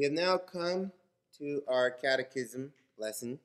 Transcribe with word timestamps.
We 0.00 0.04
have 0.04 0.14
now 0.14 0.38
come 0.38 0.92
to 1.36 1.62
our 1.68 1.90
catechism 1.90 2.72
lesson, 2.96 3.38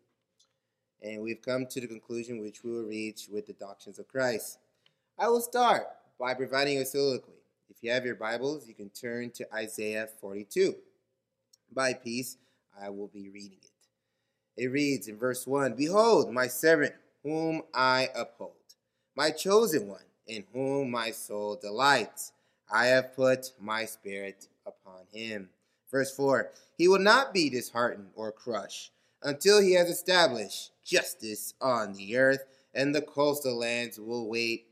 and 1.04 1.21
we've 1.21 1.42
come 1.42 1.66
to 1.66 1.81
the 1.81 1.88
conclusion 1.88 2.39
which 2.39 2.63
we 2.63 2.71
will 2.71 2.85
reach 2.85 3.28
with 3.29 3.46
the 3.46 3.51
doctrines 3.51 4.00
of 4.00 4.08
Christ. 4.08 4.60
I 5.20 5.28
will 5.28 5.42
start 5.42 5.86
by 6.18 6.33
providing 6.33 6.78
a 6.78 6.86
soliloquy. 6.86 7.33
If 7.70 7.83
you 7.83 7.92
have 7.92 8.05
your 8.05 8.16
Bibles, 8.16 8.70
you 8.70 8.73
can 8.73 8.89
turn 8.89 9.32
to 9.32 9.54
Isaiah 9.54 10.07
42. 10.21 10.78
By 11.73 11.91
peace, 11.91 12.38
I 12.82 12.90
will 12.90 13.10
be 13.10 13.28
reading 13.28 13.60
it. 13.62 14.64
It 14.64 14.68
reads 14.68 15.10
in 15.10 15.18
verse 15.18 15.46
1 15.46 15.74
Behold, 15.74 16.32
my 16.32 16.48
servant, 16.48 16.96
whom 17.22 17.64
I 17.74 18.08
uphold, 18.16 18.54
my 19.14 19.32
chosen 19.32 19.90
one, 19.90 20.06
in 20.26 20.46
whom 20.54 20.90
my 20.92 21.12
soul 21.12 21.58
delights. 21.62 22.32
I 22.72 22.86
have 22.86 23.14
put 23.14 23.52
my 23.60 23.84
spirit 23.84 24.48
upon 24.66 25.02
him. 25.12 25.50
Verse 25.96 26.14
4 26.14 26.52
He 26.77 26.89
will 26.89 27.00
not 27.00 27.34
be 27.34 27.50
disheartened 27.50 28.09
or 28.16 28.29
crushed 28.29 28.92
until 29.24 29.61
he 29.61 29.75
has 29.75 29.89
established 29.89 30.71
justice 30.83 31.54
on 31.61 31.93
the 31.93 32.17
earth, 32.17 32.43
and 32.73 32.93
the 32.93 33.01
coastal 33.01 33.57
lands 33.57 33.97
will 33.97 34.27
wait 34.27 34.67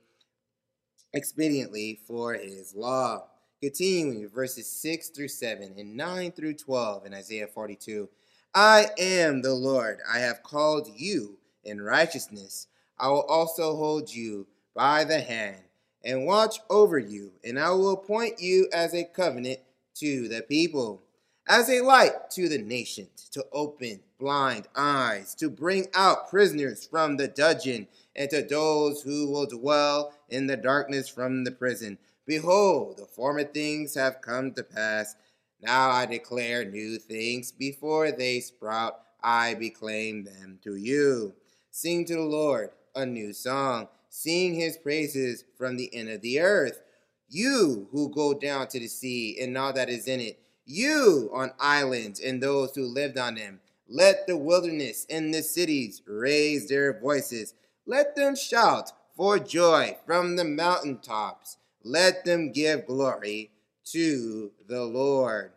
expediently 1.15 1.97
for 2.05 2.33
his 2.33 2.75
law. 2.75 3.23
Continuing 3.61 4.27
verses 4.27 4.69
6 4.69 5.11
through 5.11 5.29
7 5.29 5.75
and 5.77 5.95
9 5.95 6.33
through 6.33 6.55
12 6.55 7.05
in 7.05 7.13
Isaiah 7.13 7.47
42. 7.47 8.09
I 8.53 8.87
am 8.99 9.41
the 9.41 9.53
Lord. 9.53 9.99
I 10.13 10.19
have 10.19 10.43
called 10.43 10.89
you 10.93 11.37
in 11.63 11.81
righteousness. 11.81 12.67
I 12.99 13.07
will 13.07 13.23
also 13.29 13.77
hold 13.77 14.13
you 14.13 14.45
by 14.75 15.05
the 15.05 15.21
hand 15.21 15.61
and 16.03 16.25
watch 16.25 16.59
over 16.69 16.99
you, 16.99 17.31
and 17.45 17.57
I 17.57 17.69
will 17.69 17.93
appoint 17.93 18.41
you 18.41 18.67
as 18.73 18.93
a 18.93 19.05
covenant 19.05 19.59
to 19.95 20.27
the 20.27 20.41
people, 20.41 21.02
as 21.47 21.69
a 21.69 21.81
light 21.81 22.29
to 22.31 22.47
the 22.47 22.57
nations, 22.57 23.29
to 23.31 23.45
open 23.51 23.99
blind 24.19 24.67
eyes, 24.75 25.35
to 25.35 25.49
bring 25.49 25.87
out 25.93 26.29
prisoners 26.29 26.85
from 26.85 27.17
the 27.17 27.27
dungeon, 27.27 27.87
and 28.15 28.29
to 28.29 28.41
those 28.43 29.01
who 29.01 29.29
will 29.29 29.45
dwell 29.45 30.13
in 30.29 30.47
the 30.47 30.57
darkness 30.57 31.09
from 31.09 31.43
the 31.43 31.51
prison. 31.51 31.97
Behold, 32.25 32.97
the 32.97 33.05
former 33.05 33.43
things 33.43 33.95
have 33.95 34.21
come 34.21 34.53
to 34.53 34.63
pass. 34.63 35.15
Now 35.61 35.89
I 35.89 36.05
declare 36.05 36.63
new 36.63 36.97
things. 36.97 37.51
Before 37.51 38.11
they 38.11 38.39
sprout, 38.39 38.99
I 39.21 39.55
proclaim 39.55 40.23
them 40.23 40.59
to 40.63 40.75
you. 40.75 41.33
Sing 41.71 42.05
to 42.05 42.13
the 42.13 42.21
Lord 42.21 42.69
a 42.95 43.05
new 43.05 43.33
song. 43.33 43.87
Sing 44.09 44.53
his 44.53 44.77
praises 44.77 45.43
from 45.57 45.75
the 45.75 45.93
end 45.93 46.09
of 46.09 46.21
the 46.21 46.39
earth. 46.39 46.81
You 47.29 47.87
who 47.91 48.09
go 48.09 48.33
down 48.33 48.67
to 48.67 48.79
the 48.79 48.87
sea 48.87 49.37
and 49.41 49.57
all 49.57 49.73
that 49.73 49.89
is 49.89 50.07
in 50.07 50.19
it, 50.19 50.39
you 50.65 51.29
on 51.33 51.51
islands 51.59 52.19
and 52.19 52.41
those 52.41 52.75
who 52.75 52.85
lived 52.85 53.17
on 53.17 53.35
them. 53.35 53.59
Let 53.87 54.27
the 54.27 54.37
wilderness 54.37 55.05
and 55.09 55.33
the 55.33 55.43
cities 55.43 56.01
raise 56.07 56.67
their 56.67 56.99
voices. 56.99 57.53
Let 57.85 58.15
them 58.15 58.35
shout 58.35 58.91
for 59.15 59.39
joy 59.39 59.97
from 60.05 60.35
the 60.35 60.45
mountaintops. 60.45 61.57
Let 61.83 62.25
them 62.25 62.51
give 62.51 62.87
glory 62.87 63.51
to 63.91 64.51
the 64.67 64.83
Lord. 64.83 65.51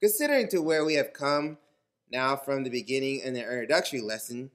Considering 0.00 0.48
to 0.48 0.60
where 0.60 0.84
we 0.84 0.94
have 0.94 1.12
come 1.12 1.58
now 2.10 2.36
from 2.36 2.64
the 2.64 2.70
beginning 2.70 3.20
in 3.20 3.34
the 3.34 3.40
introductory 3.40 4.00
lesson 4.00 4.50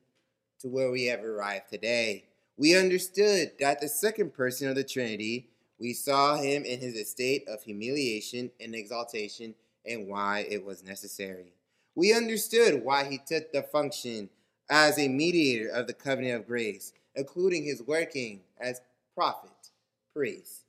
to 0.60 0.68
where 0.68 0.92
we 0.92 1.06
have 1.06 1.24
arrived 1.24 1.70
today, 1.70 2.26
we 2.58 2.78
understood 2.78 3.54
that 3.60 3.82
the 3.82 3.88
second 3.88 4.34
person 4.34 4.70
of 4.70 4.76
the 4.76 4.84
Trinity 4.84 5.50
we 5.84 5.92
saw 5.92 6.38
him 6.38 6.64
in 6.64 6.80
his 6.80 6.96
estate 6.96 7.46
of 7.50 7.62
humiliation 7.62 8.50
and 8.62 8.74
exaltation 8.74 9.54
and 9.86 10.08
why 10.08 10.48
it 10.50 10.64
was 10.64 10.82
necessary. 10.82 11.52
We 11.94 12.14
understood 12.14 12.86
why 12.86 13.04
he 13.04 13.18
took 13.18 13.52
the 13.52 13.64
function 13.64 14.30
as 14.70 14.98
a 14.98 15.10
mediator 15.10 15.68
of 15.68 15.88
the 15.88 15.94
covenant 15.94 16.36
of 16.40 16.48
grace, 16.48 16.94
including 17.16 17.66
his 17.66 17.84
working 17.84 18.40
as 18.62 18.80
prophet, 19.14 19.72
priest, 20.16 20.64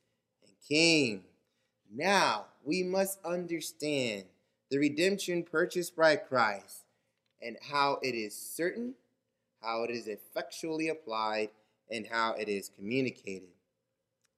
and 0.45 0.53
king. 0.69 1.23
Now 1.95 2.47
we 2.65 2.83
must 2.83 3.21
understand 3.25 4.25
the 4.69 4.79
redemption 4.79 5.45
purchased 5.45 5.95
by 5.95 6.17
Christ 6.17 6.87
and 7.41 7.57
how 7.63 8.01
it 8.03 8.17
is 8.17 8.35
certain, 8.35 8.95
how 9.63 9.85
it 9.85 9.91
is 9.91 10.09
effectually 10.09 10.89
applied, 10.89 11.51
and 11.89 12.05
how 12.05 12.33
it 12.33 12.49
is 12.49 12.69
communicated. 12.77 13.51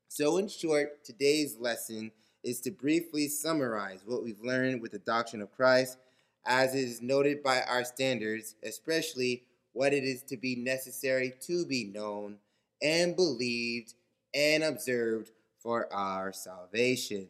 So, 0.09 0.39
in 0.39 0.49
short, 0.49 1.05
today's 1.05 1.59
lesson 1.59 2.13
is 2.43 2.61
to 2.61 2.71
briefly 2.71 3.29
summarize 3.29 4.01
what 4.07 4.23
we've 4.23 4.41
learned 4.41 4.81
with 4.81 4.93
the 4.93 5.01
doctrine 5.01 5.43
of 5.43 5.55
Christ, 5.55 5.99
as 6.47 6.75
is 6.75 7.03
noted 7.03 7.43
by 7.43 7.63
our 7.63 7.85
standards, 7.85 8.55
especially 8.63 9.43
what 9.73 9.93
it 9.93 10.05
is 10.05 10.23
to 10.23 10.37
be 10.37 10.55
necessary 10.57 11.35
to 11.43 11.67
be 11.67 11.85
known 11.85 12.37
and 12.81 13.17
believed 13.17 13.95
and 14.33 14.63
observed 14.63 15.33
for 15.59 15.93
our 15.93 16.33
salvation. 16.33 17.27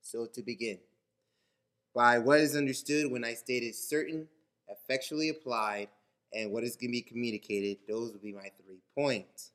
So, 0.00 0.26
to 0.26 0.42
begin, 0.42 0.78
by 1.94 2.18
what 2.18 2.40
is 2.40 2.56
understood 2.56 3.12
when 3.12 3.24
I 3.24 3.34
stated 3.34 3.74
certain, 3.74 4.26
effectually 4.68 5.28
applied, 5.28 5.88
and 6.32 6.50
what 6.50 6.64
is 6.64 6.76
going 6.76 6.90
to 6.90 6.92
be 6.92 7.02
communicated, 7.02 7.78
those 7.86 8.12
will 8.12 8.20
be 8.20 8.32
my 8.32 8.50
three 8.64 8.80
points. 8.94 9.52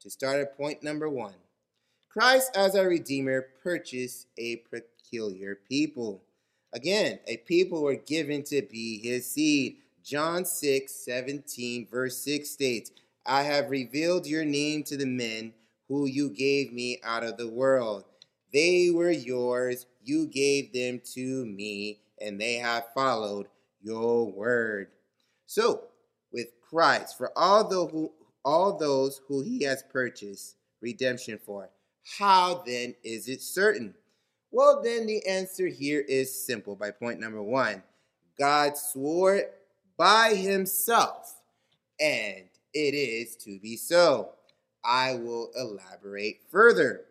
To 0.00 0.10
start 0.10 0.40
at 0.40 0.56
point 0.56 0.82
number 0.82 1.08
one 1.08 1.34
Christ 2.10 2.56
as 2.56 2.74
our 2.74 2.88
Redeemer 2.88 3.46
purchased 3.62 4.26
a 4.36 4.64
peculiar 4.68 5.60
people. 5.68 6.24
Again, 6.72 7.20
a 7.28 7.36
people 7.36 7.82
were 7.82 7.94
given 7.94 8.42
to 8.44 8.62
be 8.62 8.98
his 8.98 9.30
seed. 9.30 9.76
John 10.02 10.44
6, 10.44 10.92
17, 10.92 11.86
verse 11.88 12.16
6 12.18 12.50
states, 12.50 12.90
I 13.24 13.42
have 13.42 13.70
revealed 13.70 14.26
your 14.26 14.44
name 14.44 14.82
to 14.84 14.96
the 14.96 15.06
men 15.06 15.52
who 15.88 16.06
you 16.06 16.30
gave 16.30 16.72
me 16.72 16.98
out 17.04 17.22
of 17.22 17.36
the 17.36 17.46
world. 17.46 18.02
They 18.52 18.90
were 18.90 19.12
yours, 19.12 19.86
you 20.02 20.26
gave 20.26 20.72
them 20.72 21.00
to 21.14 21.46
me, 21.46 22.00
and 22.20 22.40
they 22.40 22.54
have 22.54 22.92
followed 22.92 23.46
your 23.80 24.26
word. 24.32 24.88
So, 25.46 25.84
with 26.32 26.48
Christ, 26.60 27.16
for 27.16 27.30
all, 27.36 27.68
the 27.68 27.86
who, 27.86 28.10
all 28.44 28.76
those 28.76 29.20
who 29.28 29.42
he 29.42 29.62
has 29.62 29.84
purchased 29.92 30.56
redemption 30.80 31.38
for, 31.38 31.70
how 32.18 32.62
then 32.66 32.94
is 33.02 33.28
it 33.28 33.42
certain? 33.42 33.94
Well, 34.50 34.82
then 34.82 35.06
the 35.06 35.24
answer 35.26 35.66
here 35.66 36.00
is 36.00 36.34
simple 36.34 36.74
by 36.74 36.90
point 36.90 37.20
number 37.20 37.42
one 37.42 37.82
God 38.38 38.76
swore 38.76 39.36
it 39.36 39.54
by 39.96 40.34
himself, 40.34 41.42
and 42.00 42.44
it 42.72 42.94
is 42.94 43.36
to 43.36 43.58
be 43.60 43.76
so. 43.76 44.30
I 44.82 45.14
will 45.14 45.50
elaborate 45.56 46.40
further. 46.50 47.02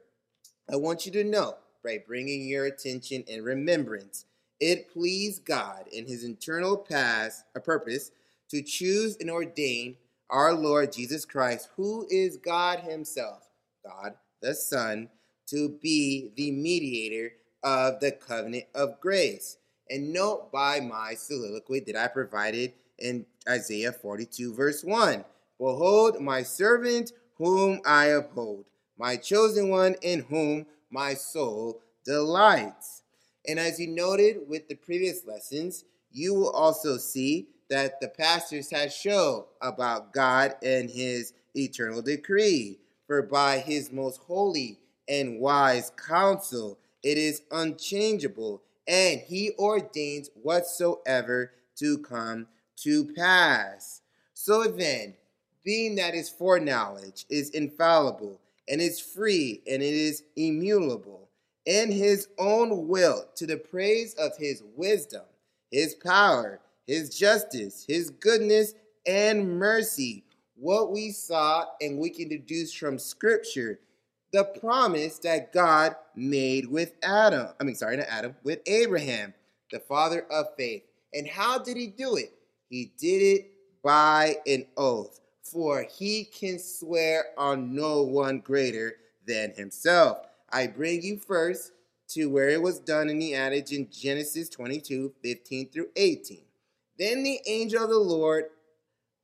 I 0.72 0.76
want 0.76 1.06
you 1.06 1.12
to 1.14 1.24
know 1.24 1.56
by 1.84 2.04
bringing 2.06 2.48
your 2.48 2.66
attention 2.66 3.24
and 3.32 3.44
remembrance, 3.44 4.26
it 4.60 4.92
pleased 4.92 5.46
God 5.46 5.86
in 5.92 6.06
his 6.06 6.24
eternal 6.24 6.76
past, 6.76 7.46
a 7.56 7.60
purpose 7.60 8.12
to 8.50 8.62
choose 8.62 9.18
and 9.20 9.30
ordain 9.30 9.96
our 10.30 10.54
Lord 10.54 10.92
Jesus 10.92 11.26
Christ, 11.26 11.70
who 11.76 12.08
is 12.10 12.38
God 12.38 12.80
himself, 12.80 13.48
God 13.86 14.16
the 14.42 14.56
Son, 14.56 15.10
to 15.48 15.70
be 15.82 16.32
the 16.36 16.52
mediator 16.52 17.34
of 17.64 18.00
the 18.00 18.12
covenant 18.12 18.66
of 18.76 19.00
grace. 19.00 19.58
And 19.90 20.14
note 20.14 20.52
by 20.52 20.80
my 20.80 21.16
soliloquy 21.16 21.80
that 21.82 21.96
I 21.96 22.08
provided 22.08 22.74
in 23.00 23.26
Isaiah 23.48 23.92
42, 23.92 24.54
verse 24.54 24.84
1 24.84 25.26
Behold, 25.58 26.22
my 26.22 26.44
servant 26.44 27.12
whom 27.36 27.82
I 27.86 28.08
uphold, 28.08 28.66
my 28.98 29.18
chosen 29.18 29.70
one 29.70 29.96
in 30.02 30.22
whom 30.30 30.66
my 30.92 31.14
soul 31.14 31.82
delights. 32.06 33.04
And 33.48 33.60
as 33.60 33.80
you 33.80 33.88
noted 33.88 34.48
with 34.48 34.68
the 34.68 34.76
previous 34.76 35.26
lessons, 35.26 35.86
you 36.12 36.34
will 36.34 36.52
also 36.52 36.98
see 36.98 37.48
that 37.70 38.02
the 38.02 38.10
pastors 38.10 38.70
had 38.70 38.92
shown 38.92 39.46
about 39.62 40.14
God 40.14 40.56
and 40.64 40.90
his 40.90 41.34
eternal 41.56 42.02
decree. 42.02 42.80
For 43.10 43.24
by 43.24 43.58
his 43.58 43.92
most 43.92 44.22
holy 44.28 44.78
and 45.08 45.40
wise 45.40 45.92
counsel 45.98 46.78
it 47.02 47.18
is 47.18 47.42
unchangeable, 47.50 48.62
and 48.88 49.20
he 49.20 49.54
ordains 49.58 50.30
whatsoever 50.44 51.54
to 51.78 51.98
come 51.98 52.46
to 52.84 53.12
pass. 53.16 54.02
So 54.36 54.66
then, 54.66 55.16
being 55.64 55.96
that 55.96 56.14
his 56.14 56.30
foreknowledge 56.30 57.26
is 57.32 57.50
infallible, 57.50 58.40
and 58.68 58.80
is 58.80 59.00
free, 59.00 59.64
and 59.66 59.82
it 59.82 59.94
is 59.96 60.22
immutable, 60.36 61.30
in 61.66 61.92
his 61.92 62.28
own 62.38 62.88
will, 62.88 63.26
to 63.38 63.48
the 63.48 63.58
praise 63.58 64.14
of 64.20 64.38
his 64.38 64.62
wisdom, 64.76 65.24
his 65.72 65.96
power, 65.96 66.60
his 66.86 67.18
justice, 67.18 67.86
his 67.88 68.12
goodness, 68.12 68.76
and 69.08 69.58
mercy, 69.58 70.24
what 70.60 70.92
we 70.92 71.12
saw 71.12 71.66
and 71.82 71.98
we 71.98 72.10
can 72.10 72.28
deduce 72.28 72.74
from 72.74 73.00
scripture 73.00 73.80
the 74.32 74.44
promise 74.44 75.18
that 75.20 75.54
God 75.54 75.96
made 76.16 76.68
with 76.68 76.94
Adam. 77.02 77.48
I 77.60 77.64
mean, 77.64 77.76
sorry, 77.76 77.98
not 77.98 78.08
Adam, 78.10 78.36
with 78.44 78.60
Abraham. 78.68 79.34
the 79.72 79.80
father 79.80 80.26
of 80.32 80.48
faith. 80.58 80.84
And 81.14 81.28
how 81.28 81.60
did 81.60 81.78
he 81.78 81.88
do 81.88 82.16
it? 82.16 82.34
He 82.70 82.92
did 82.98 83.22
it 83.22 83.52
by 83.84 84.38
an 84.48 84.66
oath, 84.78 85.20
for 85.44 85.84
he 85.84 86.24
can 86.26 86.60
swear 86.60 87.26
on 87.38 87.76
no 87.76 88.04
one 88.04 88.40
greater 88.40 88.96
than 89.28 89.52
himself. 89.52 90.20
I 90.52 90.68
bring 90.68 91.04
you 91.04 91.18
first 91.18 91.72
to 92.10 92.26
where 92.30 92.50
it 92.50 92.62
was 92.62 92.80
done 92.80 93.10
in 93.10 93.20
the 93.20 93.36
adage 93.36 93.72
in 93.72 93.88
Genesis 93.92 94.50
22 94.50 95.14
15 95.22 95.70
through 95.70 95.90
18. 95.96 96.42
Then 96.98 97.24
the 97.24 97.40
angel 97.48 97.84
of 97.84 97.90
the 97.90 97.98
Lord 97.98 98.46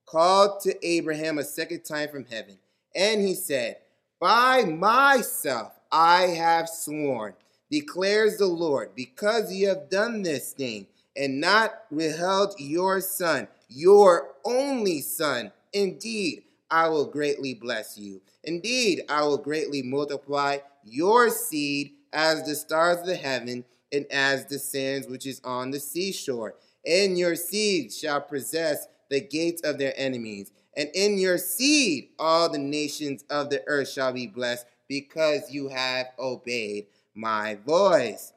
called 0.05 0.61
to 0.61 0.87
Abraham 0.87 1.37
a 1.37 1.43
second 1.43 1.83
time 1.83 2.09
from 2.09 2.25
heaven, 2.25 2.57
and 2.95 3.21
he 3.21 3.33
said, 3.33 3.77
By 4.19 4.63
myself 4.63 5.73
I 5.91 6.23
have 6.23 6.69
sworn, 6.69 7.33
declares 7.69 8.37
the 8.37 8.47
Lord, 8.47 8.91
because 8.95 9.53
you 9.53 9.67
have 9.69 9.89
done 9.89 10.21
this 10.21 10.53
thing 10.53 10.87
and 11.15 11.39
not 11.39 11.85
withheld 11.91 12.55
your 12.59 13.01
son, 13.01 13.47
your 13.69 14.31
only 14.43 15.01
son. 15.01 15.51
Indeed, 15.73 16.43
I 16.69 16.89
will 16.89 17.05
greatly 17.05 17.53
bless 17.53 17.97
you. 17.97 18.21
Indeed, 18.43 19.03
I 19.09 19.23
will 19.23 19.37
greatly 19.37 19.81
multiply 19.81 20.57
your 20.83 21.29
seed 21.29 21.93
as 22.13 22.43
the 22.43 22.55
stars 22.55 22.99
of 22.99 23.05
the 23.05 23.15
heaven 23.15 23.65
and 23.91 24.05
as 24.11 24.45
the 24.45 24.59
sands 24.59 25.07
which 25.07 25.25
is 25.25 25.41
on 25.43 25.71
the 25.71 25.79
seashore. 25.79 26.55
And 26.85 27.17
your 27.17 27.35
seed 27.35 27.93
shall 27.93 28.21
possess 28.21 28.87
the 29.09 29.21
gates 29.21 29.61
of 29.63 29.77
their 29.77 29.93
enemies. 29.97 30.51
And 30.77 30.89
in 30.93 31.17
your 31.17 31.37
seed 31.37 32.09
all 32.19 32.49
the 32.49 32.57
nations 32.57 33.23
of 33.29 33.49
the 33.49 33.63
earth 33.67 33.89
shall 33.89 34.13
be 34.13 34.27
blessed 34.27 34.65
because 34.87 35.51
you 35.51 35.69
have 35.69 36.07
obeyed 36.19 36.87
my 37.13 37.55
voice. 37.65 38.33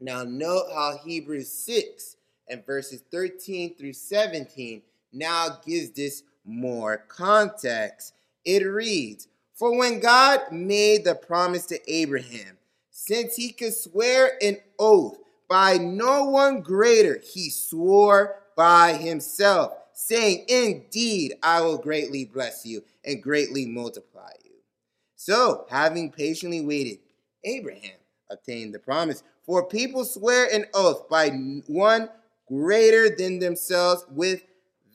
Now, 0.00 0.22
note 0.22 0.66
how 0.74 0.98
Hebrews 1.02 1.50
6 1.50 2.16
and 2.48 2.64
verses 2.66 3.02
13 3.10 3.74
through 3.76 3.94
17 3.94 4.82
now 5.12 5.58
gives 5.64 5.90
this 5.90 6.22
more 6.44 6.98
context. 7.08 8.12
It 8.44 8.64
reads, 8.64 9.28
For 9.54 9.76
when 9.76 10.00
God 10.00 10.40
made 10.52 11.04
the 11.04 11.14
promise 11.14 11.66
to 11.66 11.92
Abraham, 11.92 12.58
since 12.90 13.36
he 13.36 13.50
could 13.50 13.74
swear 13.74 14.32
an 14.42 14.58
oath 14.78 15.18
by 15.48 15.78
no 15.78 16.24
one 16.24 16.60
greater, 16.60 17.18
he 17.18 17.50
swore 17.50 18.36
by 18.56 18.94
himself, 18.94 19.72
saying, 19.94 20.44
Indeed, 20.48 21.34
I 21.42 21.60
will 21.60 21.78
greatly 21.78 22.24
bless 22.24 22.66
you 22.66 22.82
and 23.04 23.22
greatly 23.22 23.66
multiply 23.66 24.30
you. 24.44 24.50
So, 25.16 25.66
having 25.70 26.10
patiently 26.10 26.60
waited, 26.60 26.98
Abraham 27.44 27.98
obtained 28.30 28.74
the 28.74 28.78
promise. 28.78 29.22
For 29.46 29.66
people 29.66 30.04
swear 30.04 30.48
an 30.52 30.66
oath 30.74 31.08
by 31.08 31.30
one 31.66 32.08
greater 32.48 33.14
than 33.14 33.38
themselves 33.38 34.04
with 34.10 34.42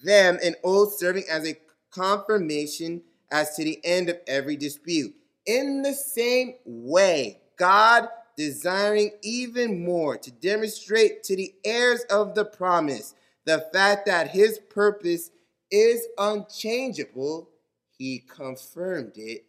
them, 0.04 0.38
an 0.44 0.56
oath 0.64 0.98
serving 0.98 1.24
as 1.30 1.48
a 1.48 1.58
confirmation 1.92 3.02
as 3.32 3.56
to 3.56 3.64
the 3.64 3.80
end 3.84 4.10
of 4.10 4.20
every 4.28 4.56
dispute. 4.56 5.14
In 5.46 5.82
the 5.82 5.94
same 5.94 6.56
way, 6.66 7.42
God, 7.58 8.08
desiring 8.38 9.12
even 9.22 9.84
more 9.84 10.18
to 10.18 10.32
demonstrate 10.32 11.24
to 11.24 11.36
the 11.36 11.54
heirs 11.66 12.02
of 12.10 12.36
the 12.36 12.46
promise 12.46 13.14
the 13.50 13.66
fact 13.74 14.06
that 14.06 14.30
his 14.30 14.60
purpose 14.60 15.32
is 15.72 16.06
unchangeable, 16.20 17.50
he 17.98 18.20
confirmed 18.20 19.14
it 19.16 19.44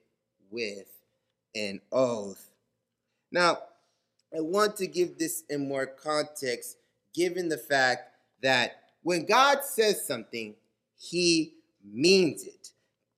with 0.50 0.86
an 1.54 1.82
oath. 1.92 2.48
Now, 3.30 3.58
I 4.34 4.40
want 4.40 4.76
to 4.76 4.86
give 4.86 5.18
this 5.18 5.44
in 5.50 5.68
more 5.68 5.84
context, 5.84 6.78
given 7.12 7.50
the 7.50 7.58
fact 7.58 8.14
that 8.42 8.84
when 9.02 9.26
God 9.26 9.58
says 9.64 10.06
something, 10.06 10.54
he 10.96 11.52
means 11.84 12.44
it. 12.44 12.70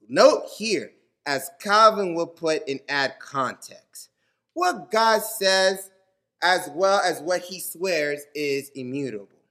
Note 0.09 0.47
here, 0.59 0.91
as 1.27 1.49
Calvin 1.61 2.17
will 2.17 2.27
put 2.27 2.67
in 2.67 2.81
add 2.89 3.21
context, 3.21 4.09
what 4.55 4.91
God 4.91 5.23
says 5.23 5.93
as 6.43 6.69
well 6.75 7.01
as 7.05 7.21
what 7.21 7.43
he 7.43 7.61
swears 7.61 8.23
is 8.35 8.73
immutable. 8.75 9.42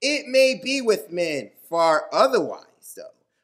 It 0.00 0.26
may 0.26 0.60
be 0.62 0.80
with 0.80 1.10
men 1.10 1.50
far 1.68 2.08
otherwise, 2.12 2.94
though, 2.96 3.02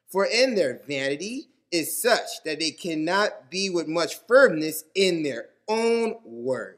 for 0.09 0.25
in 0.25 0.55
their 0.55 0.81
vanity 0.87 1.47
is 1.71 2.01
such 2.01 2.43
that 2.43 2.59
they 2.59 2.71
cannot 2.71 3.49
be 3.49 3.69
with 3.69 3.87
much 3.87 4.19
firmness 4.27 4.83
in 4.93 5.23
their 5.23 5.49
own 5.67 6.15
word. 6.25 6.77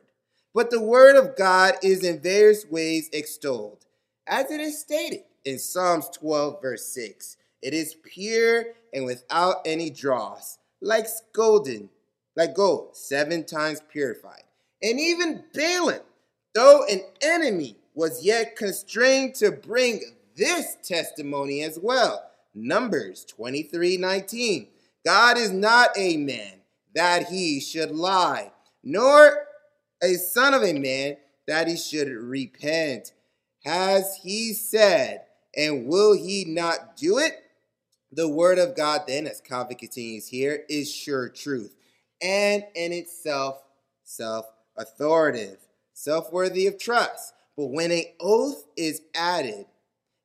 But 0.53 0.69
the 0.69 0.81
word 0.81 1.15
of 1.15 1.35
God 1.35 1.75
is 1.81 2.03
in 2.03 2.21
various 2.21 2.65
ways 2.65 3.09
extolled, 3.11 3.85
as 4.27 4.51
it 4.51 4.59
is 4.59 4.79
stated 4.79 5.23
in 5.45 5.57
Psalms 5.57 6.09
12, 6.09 6.61
verse 6.61 6.85
6. 6.93 7.37
It 7.61 7.73
is 7.73 7.95
pure 8.03 8.65
and 8.93 9.05
without 9.05 9.57
any 9.65 9.89
dross, 9.89 10.59
like 10.81 11.07
golden, 11.33 11.89
like 12.35 12.53
gold, 12.53 12.95
seven 12.95 13.45
times 13.45 13.81
purified. 13.89 14.43
And 14.81 14.99
even 14.99 15.43
Balaam, 15.53 16.01
though 16.53 16.85
an 16.89 17.01
enemy, 17.21 17.77
was 17.93 18.23
yet 18.23 18.55
constrained 18.55 19.35
to 19.35 19.51
bring 19.51 20.01
this 20.35 20.77
testimony 20.83 21.61
as 21.61 21.79
well. 21.81 22.29
Numbers 22.53 23.25
23 23.25 23.97
19. 23.97 24.67
God 25.05 25.37
is 25.37 25.51
not 25.51 25.89
a 25.97 26.17
man 26.17 26.61
that 26.95 27.27
he 27.27 27.59
should 27.59 27.91
lie, 27.91 28.51
nor 28.83 29.45
a 30.01 30.13
son 30.15 30.53
of 30.53 30.63
a 30.63 30.73
man 30.73 31.17
that 31.47 31.67
he 31.67 31.75
should 31.75 32.09
repent. 32.09 33.13
Has 33.65 34.19
he 34.21 34.53
said, 34.53 35.23
and 35.55 35.87
will 35.87 36.13
he 36.13 36.45
not 36.45 36.97
do 36.97 37.17
it? 37.17 37.33
The 38.11 38.29
word 38.29 38.59
of 38.59 38.75
God, 38.75 39.03
then, 39.07 39.25
as 39.25 39.41
Calvin 39.41 39.77
continues 39.77 40.27
here, 40.27 40.63
is 40.69 40.93
sure 40.93 41.29
truth 41.29 41.75
and 42.23 42.63
in 42.73 42.93
itself 42.93 43.61
self 44.03 44.45
authoritative, 44.77 45.59
self 45.93 46.31
worthy 46.31 46.65
of 46.65 46.79
trust. 46.79 47.32
But 47.55 47.67
when 47.67 47.91
an 47.91 48.03
oath 48.19 48.65
is 48.75 49.01
added, 49.15 49.65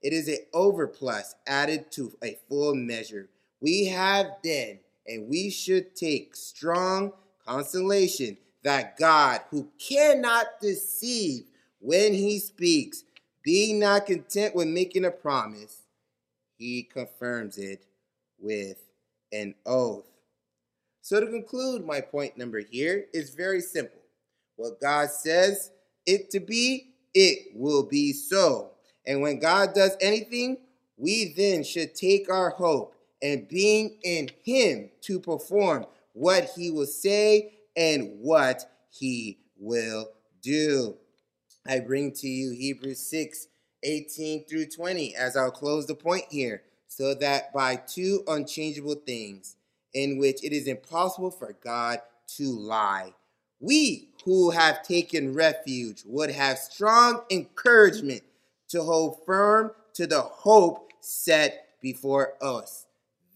it 0.03 0.13
is 0.13 0.29
an 0.29 0.39
overplus 0.55 1.35
added 1.47 1.91
to 1.93 2.13
a 2.23 2.39
full 2.49 2.75
measure. 2.75 3.29
We 3.61 3.87
have 3.87 4.27
then, 4.43 4.79
and 5.07 5.29
we 5.29 5.51
should 5.51 5.97
take 5.97 6.37
strong 6.37 7.13
consolation 7.47 8.39
that 8.63 8.97
God, 8.97 9.41
who 9.51 9.69
cannot 9.79 10.47
deceive 10.61 11.45
when 11.81 12.15
he 12.15 12.39
speaks, 12.39 13.05
being 13.43 13.79
not 13.79 14.07
content 14.07 14.55
with 14.55 14.69
making 14.69 15.05
a 15.05 15.11
promise, 15.11 15.83
he 16.57 16.83
confirms 16.83 17.57
it 17.57 17.85
with 18.39 18.79
an 19.33 19.55
oath. 19.65 20.09
So, 21.03 21.21
to 21.21 21.27
conclude, 21.27 21.87
my 21.87 22.01
point 22.01 22.37
number 22.37 22.61
here 22.61 23.07
is 23.15 23.31
very 23.31 23.61
simple. 23.61 24.01
What 24.57 24.81
God 24.81 25.11
says 25.11 25.71
it 26.05 26.31
to 26.31 26.41
be, 26.41 26.91
it 27.19 27.49
will 27.53 27.83
be 27.83 28.13
so. 28.13 28.71
And 29.05 29.21
when 29.21 29.41
God 29.41 29.75
does 29.75 29.97
anything, 30.01 30.59
we 30.97 31.35
then 31.37 31.65
should 31.65 31.97
take 31.97 32.31
our 32.31 32.51
hope 32.51 32.95
and 33.21 33.49
being 33.49 33.99
in 34.05 34.31
Him 34.45 34.91
to 35.01 35.19
perform 35.19 35.87
what 36.13 36.51
He 36.55 36.71
will 36.71 36.87
say 36.87 37.55
and 37.77 38.21
what 38.21 38.71
He 38.91 39.41
will 39.59 40.11
do. 40.43 40.97
I 41.67 41.81
bring 41.81 42.13
to 42.13 42.29
you 42.29 42.53
Hebrews 42.53 43.01
6 43.11 43.49
18 43.83 44.45
through 44.45 44.67
20 44.67 45.17
as 45.17 45.37
I'll 45.37 45.51
close 45.51 45.87
the 45.87 45.97
point 45.97 46.25
here, 46.31 46.63
so 46.87 47.15
that 47.15 47.53
by 47.53 47.77
two 47.77 48.23
unchangeable 48.29 48.95
things, 48.95 49.57
in 49.93 50.19
which 50.19 50.45
it 50.45 50.53
is 50.53 50.69
impossible 50.69 51.33
for 51.33 51.57
God 51.65 52.01
to 52.37 52.45
lie. 52.45 53.13
We 53.61 54.11
who 54.25 54.51
have 54.51 54.83
taken 54.83 55.35
refuge 55.35 56.03
would 56.07 56.31
have 56.31 56.59
strong 56.59 57.23
encouragement 57.31 58.23
to 58.69 58.83
hold 58.83 59.25
firm 59.25 59.73
to 59.95 60.07
the 60.07 60.21
hope 60.21 60.93
set 61.01 61.69
before 61.81 62.35
us. 62.41 62.87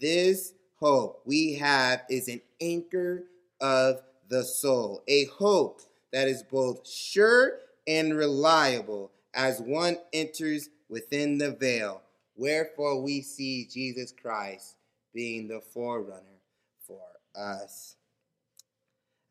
This 0.01 0.53
hope 0.79 1.23
we 1.25 1.55
have 1.55 2.03
is 2.11 2.29
an 2.29 2.41
anchor 2.61 3.25
of 3.61 4.03
the 4.29 4.45
soul, 4.45 5.03
a 5.09 5.25
hope 5.27 5.81
that 6.13 6.29
is 6.29 6.43
both 6.43 6.87
sure 6.89 7.59
and 7.87 8.17
reliable 8.17 9.11
as 9.35 9.61
one 9.61 9.97
enters 10.13 10.69
within 10.89 11.39
the 11.39 11.53
veil. 11.53 12.03
Wherefore 12.37 13.01
we 13.01 13.23
see 13.23 13.67
Jesus 13.67 14.13
Christ 14.13 14.77
being 15.15 15.49
the 15.49 15.61
forerunner 15.61 16.41
for 16.87 17.01
us. 17.35 17.97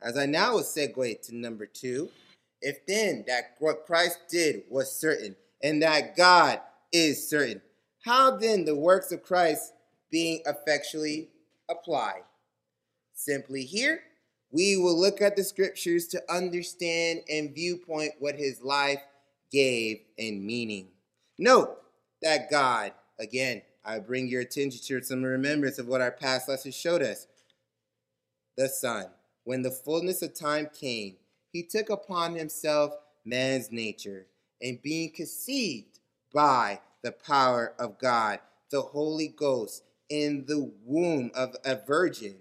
As 0.01 0.17
I 0.17 0.25
now 0.25 0.53
will 0.53 0.63
segue 0.63 1.22
to 1.24 1.36
number 1.36 1.65
two, 1.65 2.10
if 2.62 2.86
then 2.88 3.24
that 3.27 3.55
what 3.60 3.86
Christ 3.86 4.20
did 4.29 4.63
was 4.70 4.91
certain 4.91 5.36
and 5.63 5.81
that 5.84 6.15
God 6.15 6.60
is 6.91 7.27
certain, 7.27 7.62
how 8.03 8.38
then 8.38 8.65
the 8.65 8.75
works 8.75 9.12
of 9.12 9.24
Christ 9.24 9.74
being 10.10 10.41
effectually 10.46 11.29
applied? 11.70 12.24
Simply 13.13 13.63
here, 13.63 14.01
we 14.51 14.75
will 14.75 15.00
look 15.00 15.22
at 15.22 15.36
the 15.36 15.43
scriptures 15.43 16.08
to 16.08 16.34
understand 16.34 17.22
and 17.29 17.53
viewpoint 17.53 18.13
what 18.20 18.36
his 18.36 18.62
life 18.62 19.01
gave 19.51 20.00
in 20.17 20.46
meaning. 20.46 20.88
Note 21.38 21.77
that 22.22 22.50
God, 22.50 22.91
again, 23.20 23.62
I 23.86 24.00
bring 24.00 24.27
your 24.27 24.41
attention 24.41 24.81
to 24.81 25.03
some 25.05 25.24
remembrance 25.24 25.79
of 25.79 25.88
what 25.88 26.01
our 26.01 26.12
past 26.12 26.50
lessons 26.50 26.75
showed 26.75 27.01
us. 27.01 27.27
The 28.58 28.67
Son, 28.67 29.05
when 29.43 29.62
the 29.62 29.71
fullness 29.71 30.21
of 30.21 30.33
time 30.33 30.69
came, 30.74 31.15
he 31.51 31.63
took 31.63 31.89
upon 31.89 32.36
himself 32.36 32.93
man's 33.25 33.71
nature, 33.71 34.27
and 34.62 34.81
being 34.81 35.12
conceived 35.12 36.00
by 36.33 36.79
the 37.03 37.12
power 37.12 37.74
of 37.79 37.98
God, 37.98 38.39
the 38.69 38.81
Holy 38.81 39.27
Ghost, 39.27 39.83
in 40.10 40.45
the 40.45 40.71
womb 40.86 41.31
of 41.33 41.55
a 41.65 41.75
virgin, 41.75 42.36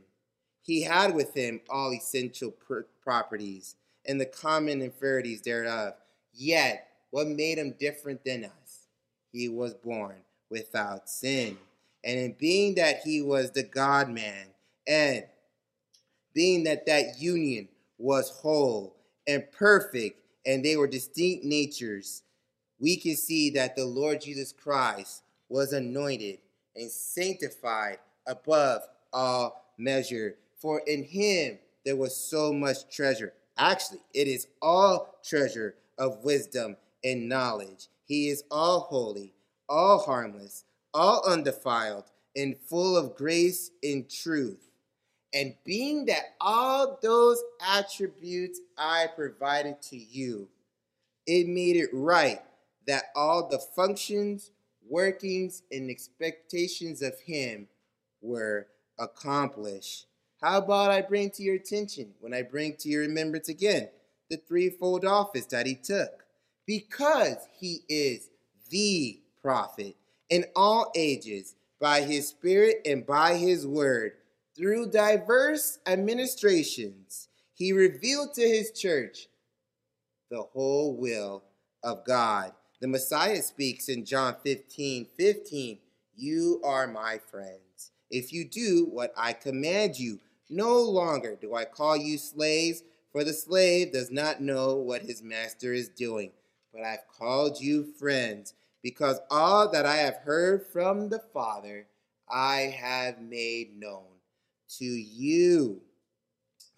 he 0.63 0.83
had 0.83 1.15
with 1.15 1.35
him 1.35 1.61
all 1.71 1.93
essential 1.93 2.51
pr- 2.51 2.81
properties 3.03 3.77
and 4.07 4.21
the 4.21 4.27
common 4.27 4.83
infirmities 4.83 5.43
thereof. 5.43 5.95
Yet, 6.33 6.87
what 7.11 7.27
made 7.27 7.59
him 7.59 7.75
different 7.79 8.25
than 8.25 8.45
us? 8.45 8.87
He 9.33 9.49
was 9.49 9.75
born 9.75 10.17
without 10.51 11.09
sin. 11.09 11.59
And 12.05 12.19
in 12.19 12.33
being 12.33 12.75
that 12.77 13.01
he 13.05 13.23
was 13.23 13.51
the 13.51 13.63
God 13.63 14.09
man, 14.09 14.47
and 14.87 15.25
being 16.35 16.65
that 16.65 16.87
that 16.87 17.21
union 17.21 17.69
was 17.99 18.31
whole 18.31 18.97
and 19.27 19.45
perfect, 19.53 20.21
and 20.47 20.65
they 20.65 20.77
were 20.77 20.87
distinct 20.87 21.45
natures, 21.45 22.23
we 22.79 22.97
can 22.97 23.15
see 23.17 23.51
that 23.51 23.77
the 23.77 23.85
Lord 23.85 24.23
Jesus 24.23 24.53
Christ 24.53 25.23
was 25.49 25.73
anointed 25.73 26.39
and 26.75 26.91
sanctified 26.91 27.99
above 28.27 28.83
all 29.13 29.75
measure. 29.77 30.37
For 30.57 30.81
in 30.87 31.05
him 31.05 31.59
there 31.85 31.97
was 31.97 32.17
so 32.17 32.53
much 32.53 32.89
treasure. 32.95 33.33
Actually, 33.59 34.01
it 34.15 34.29
is 34.29 34.47
all 34.63 35.19
treasure 35.23 35.75
of 35.99 36.25
wisdom 36.25 36.77
and 37.05 37.29
knowledge. 37.29 37.89
He 38.07 38.29
is 38.29 38.45
all 38.51 38.81
holy, 38.81 39.35
all 39.69 39.99
harmless, 39.99 40.65
all 40.95 41.23
undefiled, 41.27 42.05
and 42.35 42.57
full 42.67 42.97
of 42.97 43.17
grace 43.17 43.71
and 43.83 44.09
truth. 44.09 44.70
And 45.33 45.55
being 45.65 46.07
that 46.07 46.35
all 46.41 46.99
those 47.03 47.43
attributes 47.61 48.61
I 48.77 49.07
provided 49.15 49.81
to 49.83 49.97
you, 49.97 50.49
it 51.27 51.47
made 51.47 51.77
it 51.77 51.91
right 51.93 52.41
that 52.87 53.05
all 53.15 53.49
the 53.49 53.59
functions, 53.59 54.51
workings, 54.89 55.63
and 55.71 55.89
expectations 55.89 57.03
of 57.03 57.19
Him 57.21 57.69
were 58.21 58.67
accomplished. 58.99 60.07
How 60.41 60.59
about 60.59 60.91
I 60.91 61.03
bring 61.03 61.31
to 61.33 61.43
your 61.43 61.57
attention, 61.57 62.15
when 62.19 62.35
I 62.35 62.43
bring 62.43 62.77
to 62.79 62.89
your 62.89 63.03
remembrance 63.03 63.49
again, 63.49 63.89
the 64.31 64.39
threefold 64.39 65.05
office 65.05 65.47
that 65.47 65.67
He 65.67 65.77
took? 65.77 66.25
Because 66.67 67.37
He 67.53 67.83
is 67.89 68.31
the 68.71 69.21
prophet 69.41 69.95
in 70.29 70.45
all 70.57 70.91
ages, 70.97 71.55
by 71.81 72.03
His 72.03 72.29
Spirit 72.29 72.81
and 72.85 73.07
by 73.07 73.37
His 73.37 73.67
word 73.67 74.13
through 74.61 74.91
diverse 74.91 75.79
administrations, 75.87 77.29
he 77.55 77.73
revealed 77.73 78.35
to 78.35 78.43
his 78.43 78.71
church 78.73 79.29
the 80.31 80.43
whole 80.43 80.95
will 80.95 81.43
of 81.83 82.05
God. 82.05 82.53
The 82.83 82.87
Messiah 82.87 83.41
speaks 83.41 83.89
in 83.89 84.05
John 84.05 84.37
15 84.45 85.07
15, 85.17 85.79
You 86.15 86.61
are 86.63 86.87
my 86.87 87.19
friends. 87.31 87.91
If 88.11 88.35
you 88.35 88.45
do 88.45 88.87
what 88.91 89.15
I 89.17 89.33
command 89.33 89.99
you, 89.99 90.21
no 90.51 90.79
longer 90.79 91.39
do 91.41 91.55
I 91.55 91.65
call 91.65 91.97
you 91.97 92.19
slaves, 92.19 92.83
for 93.13 93.25
the 93.25 93.33
slave 93.33 93.93
does 93.93 94.11
not 94.11 94.43
know 94.43 94.75
what 94.77 95.01
his 95.01 95.23
master 95.23 95.73
is 95.73 95.89
doing. 95.89 96.33
But 96.71 96.83
I've 96.83 97.09
called 97.09 97.63
you 97.63 97.95
friends, 97.99 98.53
because 98.83 99.21
all 99.31 99.71
that 99.71 99.87
I 99.87 99.97
have 99.97 100.17
heard 100.17 100.67
from 100.67 101.09
the 101.09 101.23
Father 101.33 101.87
I 102.29 102.75
have 102.79 103.23
made 103.23 103.79
known 103.79 104.10
to 104.79 104.85
you. 104.85 105.81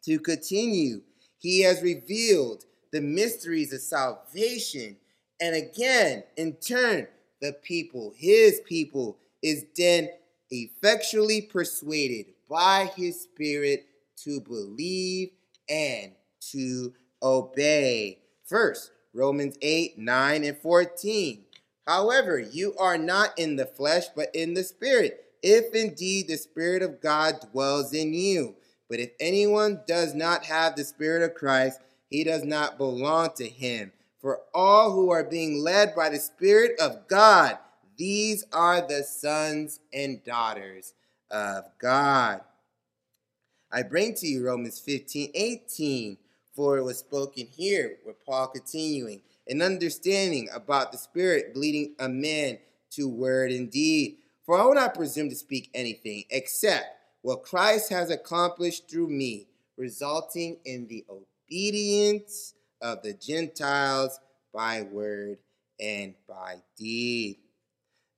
To 0.04 0.18
continue, 0.18 1.02
he 1.38 1.62
has 1.62 1.82
revealed 1.82 2.64
the 2.92 3.00
mysteries 3.00 3.72
of 3.72 3.80
salvation. 3.80 4.96
And 5.40 5.54
again, 5.56 6.24
in 6.36 6.54
turn, 6.54 7.06
the 7.40 7.52
people, 7.52 8.12
his 8.16 8.60
people, 8.64 9.18
is 9.42 9.64
then 9.76 10.08
effectually 10.50 11.42
persuaded 11.42 12.26
by 12.48 12.90
his 12.96 13.20
spirit 13.22 13.86
to 14.24 14.40
believe 14.40 15.30
and 15.68 16.12
to 16.52 16.92
obey. 17.22 18.18
First, 18.44 18.92
Romans 19.14 19.56
8, 19.62 19.98
9, 19.98 20.44
and 20.44 20.58
14. 20.58 21.44
However, 21.86 22.38
you 22.38 22.74
are 22.76 22.98
not 22.98 23.36
in 23.38 23.56
the 23.56 23.66
flesh, 23.66 24.04
but 24.14 24.34
in 24.34 24.54
the 24.54 24.62
spirit 24.62 25.24
if 25.42 25.74
indeed 25.74 26.28
the 26.28 26.36
Spirit 26.36 26.82
of 26.82 27.00
God 27.00 27.34
dwells 27.50 27.92
in 27.92 28.14
you. 28.14 28.54
But 28.88 29.00
if 29.00 29.10
anyone 29.20 29.80
does 29.86 30.14
not 30.14 30.44
have 30.44 30.76
the 30.76 30.84
Spirit 30.84 31.22
of 31.22 31.34
Christ, 31.34 31.80
he 32.08 32.24
does 32.24 32.44
not 32.44 32.78
belong 32.78 33.30
to 33.36 33.48
him. 33.48 33.92
For 34.20 34.40
all 34.54 34.92
who 34.92 35.10
are 35.10 35.24
being 35.24 35.62
led 35.62 35.94
by 35.96 36.10
the 36.10 36.18
Spirit 36.18 36.78
of 36.78 37.08
God, 37.08 37.58
these 37.96 38.44
are 38.52 38.86
the 38.86 39.02
sons 39.02 39.80
and 39.92 40.22
daughters 40.22 40.94
of 41.30 41.64
God. 41.78 42.42
I 43.72 43.82
bring 43.82 44.14
to 44.16 44.26
you 44.26 44.46
Romans 44.46 44.78
15 44.78 45.30
18, 45.34 46.18
for 46.54 46.76
it 46.76 46.82
was 46.82 46.98
spoken 46.98 47.46
here, 47.46 47.96
with 48.06 48.24
Paul 48.24 48.48
continuing, 48.48 49.22
an 49.48 49.62
understanding 49.62 50.48
about 50.54 50.92
the 50.92 50.98
Spirit 50.98 51.56
leading 51.56 51.94
a 51.98 52.08
man 52.08 52.58
to 52.90 53.08
word 53.08 53.50
and 53.50 53.70
deed 53.70 54.18
for 54.44 54.58
I 54.58 54.64
will 54.64 54.74
not 54.74 54.94
presume 54.94 55.28
to 55.30 55.36
speak 55.36 55.70
anything 55.74 56.24
except 56.30 56.86
what 57.22 57.44
Christ 57.44 57.90
has 57.90 58.10
accomplished 58.10 58.90
through 58.90 59.08
me, 59.08 59.46
resulting 59.76 60.58
in 60.64 60.86
the 60.88 61.04
obedience 61.08 62.54
of 62.80 63.02
the 63.02 63.14
Gentiles 63.14 64.18
by 64.52 64.82
word 64.82 65.38
and 65.80 66.14
by 66.28 66.56
deed. 66.76 67.38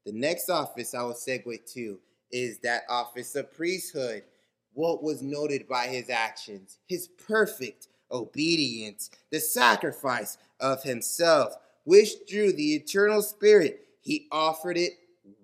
The 0.06 0.12
next 0.12 0.48
office 0.48 0.94
I 0.94 1.02
will 1.02 1.14
segue 1.14 1.72
to 1.74 1.98
is 2.30 2.58
that 2.58 2.82
office 2.88 3.34
of 3.36 3.52
priesthood. 3.54 4.24
What 4.72 5.02
was 5.02 5.22
noted 5.22 5.68
by 5.68 5.86
his 5.86 6.10
actions, 6.10 6.78
his 6.88 7.08
perfect 7.08 7.88
obedience, 8.10 9.10
the 9.30 9.40
sacrifice 9.40 10.36
of 10.60 10.82
himself, 10.82 11.54
which 11.84 12.10
through 12.28 12.52
the 12.52 12.74
eternal 12.74 13.22
Spirit 13.22 13.86
he 14.00 14.26
offered 14.32 14.76
it 14.76 14.94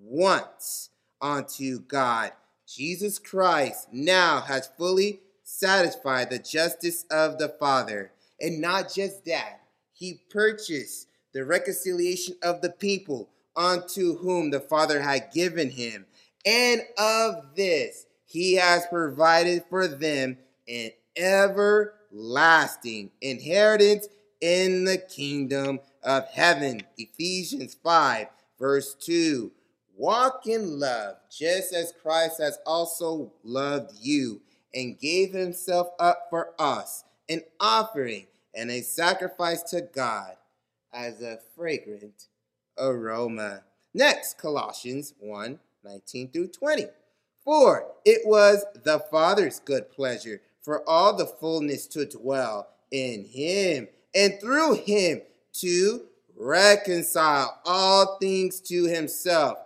once 0.01 0.91
unto 1.21 1.81
God. 1.81 2.33
Jesus 2.67 3.19
Christ 3.19 3.89
now 3.93 4.41
has 4.41 4.71
fully 4.79 5.21
satisfied 5.43 6.31
the 6.31 6.39
justice 6.39 7.05
of 7.11 7.39
the 7.39 7.49
Father. 7.49 8.13
And 8.41 8.61
not 8.61 8.93
just 8.93 9.25
that, 9.27 9.61
he 9.93 10.23
purchased 10.31 11.09
the 11.33 11.45
reconciliation 11.45 12.37
of 12.43 12.61
the 12.61 12.71
people 12.71 13.29
unto 13.57 14.17
whom 14.19 14.51
the 14.51 14.61
Father 14.61 15.01
had 15.01 15.33
given 15.33 15.71
him. 15.71 16.07
And 16.47 16.83
of 16.97 17.55
this 17.57 18.07
he 18.25 18.55
has 18.55 18.87
provided 18.87 19.65
for 19.69 19.87
them 19.89 20.39
an 20.69 20.91
everlasting 21.17 23.11
inheritance 23.21 24.09
in 24.41 24.85
the 24.85 24.99
kingdom 24.99 25.81
of 26.03 26.29
heaven. 26.29 26.83
Ephesians 26.97 27.77
5, 27.83 28.29
verse 28.59 28.95
2. 28.95 29.51
Walk 30.01 30.47
in 30.47 30.81
love, 30.81 31.17
just 31.31 31.75
as 31.75 31.93
Christ 32.01 32.41
has 32.41 32.59
also 32.65 33.35
loved 33.45 33.93
you 34.01 34.41
and 34.73 34.99
gave 34.99 35.35
himself 35.35 35.89
up 35.99 36.29
for 36.31 36.55
us, 36.59 37.05
an 37.29 37.43
offering 37.61 38.27
and 38.55 38.71
a 38.71 38.81
sacrifice 38.81 39.63
to 39.65 39.83
God 39.83 40.37
as 40.91 41.21
a 41.21 41.39
fragrant 41.55 42.29
aroma. 42.79 43.65
Next, 43.93 44.39
Colossians 44.39 45.13
1 45.21 45.59
19 45.85 46.31
through 46.31 46.49
20. 46.49 46.87
For 47.45 47.93
it 48.07 48.23
was 48.25 48.65
the 48.83 49.01
Father's 49.11 49.61
good 49.61 49.91
pleasure 49.91 50.41
for 50.63 50.83
all 50.89 51.15
the 51.15 51.27
fullness 51.27 51.87
to 51.89 52.07
dwell 52.07 52.69
in 52.91 53.27
him, 53.27 53.89
and 54.15 54.41
through 54.41 54.77
him 54.77 55.21
to 55.61 56.07
reconcile 56.39 57.61
all 57.67 58.17
things 58.19 58.63
to 58.63 58.85
himself 58.85 59.59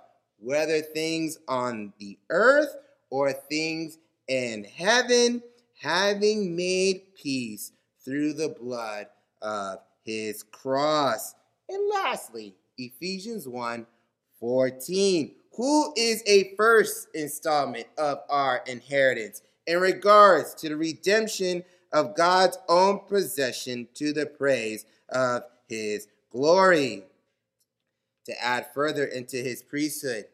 whether 0.44 0.80
things 0.80 1.38
on 1.48 1.92
the 1.98 2.18
earth 2.28 2.76
or 3.10 3.32
things 3.32 3.98
in 4.28 4.64
heaven, 4.64 5.42
having 5.80 6.54
made 6.54 7.14
peace 7.14 7.72
through 8.04 8.34
the 8.34 8.50
blood 8.60 9.06
of 9.40 9.78
his 10.04 10.42
cross. 10.42 11.34
And 11.68 11.88
lastly, 11.90 12.54
Ephesians 12.76 13.48
1 13.48 13.86
14, 14.38 15.34
who 15.56 15.92
is 15.96 16.22
a 16.26 16.54
first 16.56 17.08
installment 17.14 17.86
of 17.96 18.18
our 18.28 18.62
inheritance 18.66 19.40
in 19.66 19.80
regards 19.80 20.54
to 20.54 20.68
the 20.68 20.76
redemption 20.76 21.64
of 21.92 22.14
God's 22.14 22.58
own 22.68 23.00
possession 23.08 23.88
to 23.94 24.12
the 24.12 24.26
praise 24.26 24.84
of 25.08 25.44
his 25.68 26.08
glory. 26.30 27.04
To 28.26 28.42
add 28.42 28.68
further 28.72 29.04
into 29.04 29.36
his 29.36 29.62
priesthood, 29.62 30.24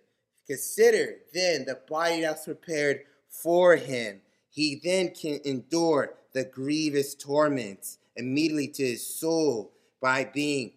consider 0.51 1.15
then 1.33 1.65
the 1.65 1.79
body 1.89 2.23
that's 2.23 2.45
prepared 2.45 3.03
for 3.29 3.77
him. 3.77 4.21
He 4.51 4.81
then 4.83 5.11
can 5.11 5.39
endure 5.45 6.15
the 6.33 6.43
grievous 6.43 7.15
torments 7.15 7.99
immediately 8.17 8.67
to 8.67 8.83
his 8.85 9.07
soul 9.07 9.71
by 10.03 10.25
being 10.25 10.73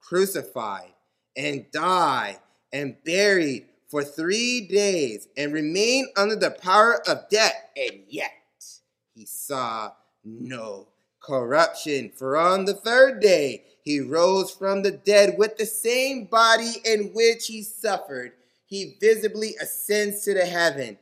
crucified 0.00 0.94
and 1.36 1.70
die 1.70 2.38
and 2.72 2.96
buried 3.04 3.66
for 3.88 4.02
three 4.02 4.62
days 4.62 5.28
and 5.36 5.52
remain 5.52 6.06
under 6.16 6.36
the 6.36 6.52
power 6.52 7.06
of 7.06 7.28
death. 7.28 7.68
And 7.76 8.04
yet 8.08 8.32
he 9.14 9.26
saw 9.26 9.92
no 10.24 10.88
corruption. 11.20 12.10
For 12.16 12.38
on 12.38 12.64
the 12.64 12.72
third 12.72 13.20
day 13.20 13.64
he 13.82 14.00
rose 14.00 14.50
from 14.50 14.82
the 14.82 14.92
dead 14.92 15.34
with 15.36 15.58
the 15.58 15.66
same 15.66 16.24
body 16.24 16.76
in 16.86 17.12
which 17.12 17.48
he 17.48 17.62
suffered. 17.62 18.32
He 18.70 18.96
visibly 19.00 19.56
ascends 19.60 20.22
to 20.22 20.32
the 20.32 20.46
heaven. 20.46 20.96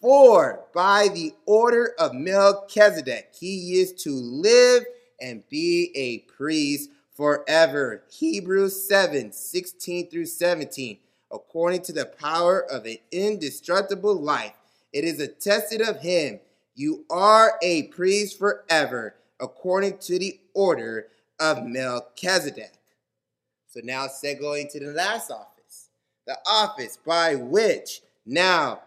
For 0.00 0.60
by 0.74 1.08
the 1.12 1.32
order 1.46 1.94
of 1.98 2.12
Melchizedek 2.12 3.30
he 3.40 3.80
is 3.80 3.92
to 4.02 4.12
live 4.12 4.84
and 5.20 5.48
be 5.48 5.90
a 5.94 6.18
priest 6.30 6.90
forever. 7.14 8.04
Hebrews 8.12 8.86
7 8.86 9.32
16 9.32 10.10
through 10.10 10.26
17. 10.26 10.98
According 11.32 11.82
to 11.82 11.92
the 11.92 12.04
power 12.04 12.70
of 12.70 12.84
an 12.84 12.98
indestructible 13.10 14.14
life, 14.14 14.52
it 14.92 15.04
is 15.04 15.18
attested 15.18 15.80
of 15.80 16.00
him, 16.00 16.38
you 16.74 17.04
are 17.08 17.58
a 17.62 17.84
priest 17.84 18.38
forever, 18.38 19.14
according 19.40 19.98
to 19.98 20.18
the 20.18 20.38
order 20.52 21.08
of 21.40 21.64
Melchizedek. 21.64 22.74
So 23.68 23.80
now 23.82 24.06
going 24.40 24.68
to 24.68 24.80
the 24.80 24.92
last 24.92 25.30
office, 25.30 25.53
the 26.26 26.38
office 26.46 26.98
by 27.04 27.34
which 27.34 28.00
now, 28.26 28.80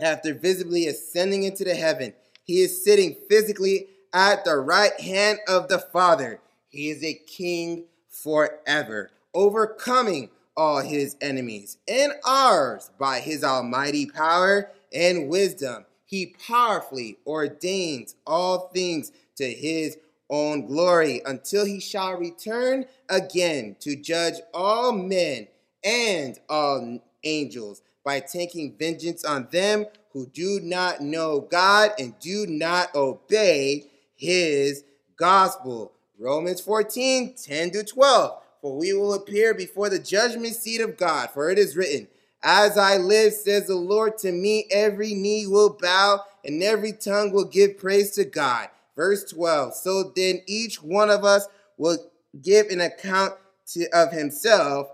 after 0.00 0.34
visibly 0.34 0.86
ascending 0.86 1.44
into 1.44 1.64
the 1.64 1.74
heaven, 1.74 2.12
he 2.44 2.60
is 2.60 2.84
sitting 2.84 3.16
physically 3.28 3.88
at 4.12 4.44
the 4.44 4.56
right 4.56 4.98
hand 5.00 5.38
of 5.48 5.68
the 5.68 5.78
Father. 5.78 6.40
He 6.68 6.90
is 6.90 7.02
a 7.02 7.14
king 7.14 7.84
forever, 8.08 9.10
overcoming 9.34 10.30
all 10.56 10.80
his 10.80 11.16
enemies 11.20 11.78
and 11.88 12.12
ours 12.24 12.90
by 12.98 13.20
his 13.20 13.44
almighty 13.44 14.06
power 14.06 14.70
and 14.92 15.28
wisdom. 15.28 15.84
He 16.06 16.34
powerfully 16.46 17.18
ordains 17.26 18.14
all 18.26 18.68
things 18.68 19.12
to 19.36 19.50
his 19.50 19.98
own 20.30 20.66
glory 20.66 21.20
until 21.26 21.64
he 21.64 21.80
shall 21.80 22.14
return 22.14 22.86
again 23.08 23.76
to 23.80 23.96
judge 23.96 24.34
all 24.54 24.92
men 24.92 25.48
and 25.86 26.38
all 26.48 26.98
angels 27.22 27.80
by 28.04 28.20
taking 28.20 28.76
vengeance 28.76 29.24
on 29.24 29.48
them 29.52 29.86
who 30.12 30.26
do 30.26 30.60
not 30.62 31.00
know 31.00 31.40
God 31.40 31.92
and 31.98 32.18
do 32.18 32.46
not 32.46 32.94
obey 32.94 33.86
his 34.16 34.84
gospel. 35.16 35.92
Romans 36.18 36.60
14, 36.60 37.34
10 37.34 37.70
to 37.72 37.84
12. 37.84 38.42
For 38.60 38.76
we 38.76 38.92
will 38.94 39.14
appear 39.14 39.54
before 39.54 39.88
the 39.88 39.98
judgment 39.98 40.54
seat 40.56 40.80
of 40.80 40.96
God, 40.96 41.30
for 41.30 41.50
it 41.50 41.58
is 41.58 41.76
written, 41.76 42.08
As 42.42 42.76
I 42.76 42.96
live, 42.96 43.32
says 43.32 43.66
the 43.66 43.76
Lord, 43.76 44.18
to 44.18 44.32
me 44.32 44.66
every 44.70 45.14
knee 45.14 45.46
will 45.46 45.76
bow 45.80 46.22
and 46.44 46.62
every 46.62 46.92
tongue 46.92 47.32
will 47.32 47.44
give 47.44 47.78
praise 47.78 48.12
to 48.12 48.24
God. 48.24 48.68
Verse 48.96 49.30
12. 49.30 49.74
So 49.74 50.12
then 50.16 50.40
each 50.46 50.82
one 50.82 51.10
of 51.10 51.22
us 51.22 51.46
will 51.76 51.98
give 52.42 52.68
an 52.68 52.80
account 52.80 53.34
to, 53.72 53.86
of 53.92 54.10
himself 54.12 54.88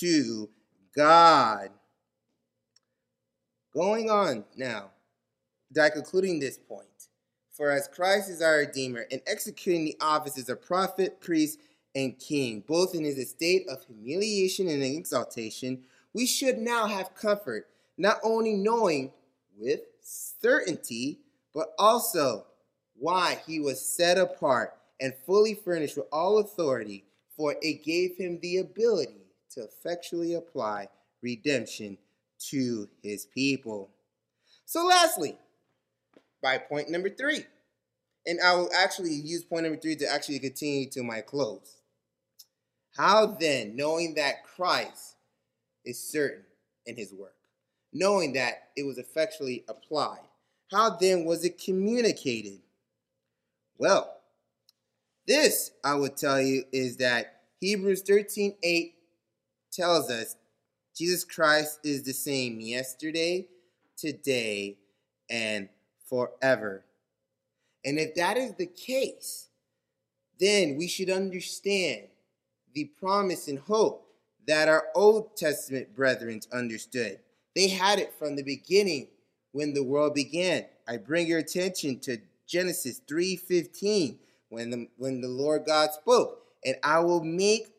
to 0.00 0.48
God. 0.96 1.70
Going 3.72 4.10
on 4.10 4.44
now, 4.56 4.90
that 5.72 5.94
concluding 5.94 6.38
this 6.38 6.58
point. 6.58 6.86
For 7.50 7.70
as 7.70 7.88
Christ 7.88 8.30
is 8.30 8.42
our 8.42 8.58
Redeemer 8.58 9.06
and 9.10 9.20
executing 9.26 9.84
the 9.84 9.96
office 10.00 10.38
as 10.38 10.48
a 10.48 10.56
prophet, 10.56 11.20
priest, 11.20 11.60
and 11.94 12.18
king, 12.18 12.64
both 12.66 12.94
in 12.94 13.04
his 13.04 13.18
estate 13.18 13.68
of 13.68 13.84
humiliation 13.84 14.68
and 14.68 14.82
exaltation, 14.82 15.84
we 16.12 16.26
should 16.26 16.58
now 16.58 16.86
have 16.86 17.14
comfort, 17.14 17.68
not 17.96 18.18
only 18.24 18.54
knowing 18.54 19.12
with 19.56 19.80
certainty, 20.00 21.20
but 21.54 21.72
also 21.78 22.46
why 22.96 23.38
he 23.46 23.60
was 23.60 23.80
set 23.80 24.18
apart 24.18 24.74
and 25.00 25.14
fully 25.26 25.54
furnished 25.54 25.96
with 25.96 26.06
all 26.12 26.38
authority, 26.38 27.04
for 27.36 27.54
it 27.62 27.84
gave 27.84 28.16
him 28.16 28.38
the 28.40 28.58
ability 28.58 29.23
to 29.54 29.62
effectually 29.62 30.34
apply 30.34 30.88
redemption 31.22 31.98
to 32.50 32.88
his 33.02 33.26
people. 33.26 33.90
So, 34.66 34.84
lastly, 34.86 35.36
by 36.42 36.58
point 36.58 36.90
number 36.90 37.08
three. 37.08 37.46
And 38.26 38.38
I 38.40 38.54
will 38.54 38.70
actually 38.74 39.12
use 39.12 39.44
point 39.44 39.64
number 39.64 39.78
three 39.78 39.96
to 39.96 40.10
actually 40.10 40.38
continue 40.38 40.88
to 40.90 41.02
my 41.02 41.20
close. 41.20 41.80
How 42.96 43.26
then, 43.26 43.76
knowing 43.76 44.14
that 44.14 44.44
Christ 44.44 45.16
is 45.84 46.00
certain 46.00 46.44
in 46.86 46.96
his 46.96 47.12
work, 47.12 47.34
knowing 47.92 48.34
that 48.34 48.68
it 48.76 48.84
was 48.84 48.98
effectually 48.98 49.64
applied, 49.68 50.20
how 50.70 50.90
then 50.96 51.24
was 51.24 51.44
it 51.44 51.62
communicated? 51.62 52.60
Well, 53.78 54.14
this 55.26 55.72
I 55.82 55.94
would 55.94 56.16
tell 56.16 56.40
you 56.40 56.64
is 56.72 56.98
that 56.98 57.40
Hebrews 57.60 58.02
13 58.02 58.56
8 58.62 58.93
tells 59.74 60.10
us 60.10 60.36
Jesus 60.96 61.24
Christ 61.24 61.80
is 61.84 62.02
the 62.02 62.12
same 62.12 62.60
yesterday, 62.60 63.48
today, 63.96 64.78
and 65.28 65.68
forever. 66.08 66.84
And 67.84 67.98
if 67.98 68.14
that 68.14 68.36
is 68.36 68.54
the 68.54 68.66
case, 68.66 69.48
then 70.38 70.76
we 70.76 70.86
should 70.86 71.10
understand 71.10 72.08
the 72.74 72.84
promise 72.84 73.48
and 73.48 73.58
hope 73.58 74.06
that 74.46 74.68
our 74.68 74.84
Old 74.94 75.36
Testament 75.36 75.94
brethren 75.94 76.40
understood. 76.52 77.18
They 77.54 77.68
had 77.68 77.98
it 77.98 78.12
from 78.18 78.36
the 78.36 78.42
beginning 78.42 79.08
when 79.52 79.74
the 79.74 79.84
world 79.84 80.14
began. 80.14 80.66
I 80.88 80.96
bring 80.96 81.26
your 81.26 81.38
attention 81.38 82.00
to 82.00 82.18
Genesis 82.46 83.00
3:15 83.06 84.18
when 84.48 84.70
the 84.70 84.88
when 84.96 85.20
the 85.20 85.28
Lord 85.28 85.64
God 85.64 85.92
spoke, 85.92 86.46
and 86.64 86.76
I 86.82 87.00
will 87.00 87.22
make 87.22 87.73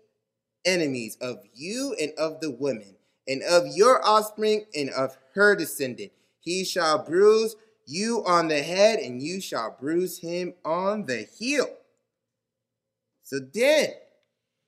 enemies 0.65 1.17
of 1.21 1.39
you 1.54 1.95
and 1.99 2.12
of 2.17 2.39
the 2.41 2.51
women, 2.51 2.95
and 3.28 3.41
of 3.43 3.67
your 3.75 4.06
offspring 4.06 4.65
and 4.75 4.89
of 4.91 5.17
her 5.34 5.56
descendant. 5.56 6.12
He 6.39 6.63
shall 6.63 7.04
bruise 7.04 7.56
you 7.86 8.23
on 8.25 8.47
the 8.47 8.62
head, 8.62 8.99
and 8.99 9.21
you 9.21 9.41
shall 9.41 9.75
bruise 9.80 10.19
him 10.19 10.54
on 10.63 11.06
the 11.06 11.28
heel. 11.38 11.67
So 13.23 13.39
then, 13.39 13.89